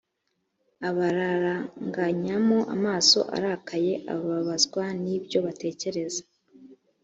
[0.89, 6.23] abararanganyamo amaso arakaye ababazwa nibyo batekereza